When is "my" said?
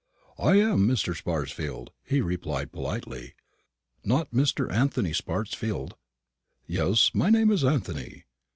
7.13-7.29